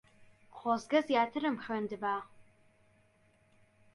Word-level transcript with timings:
خۆزگە 0.57 0.99
زیاترم 1.07 1.55
خوێندبا. 1.63 2.15